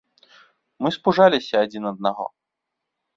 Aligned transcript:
Мы 0.85 0.89
спужаліся 0.95 1.55
адзін 1.65 1.83
аднаго. 1.91 2.25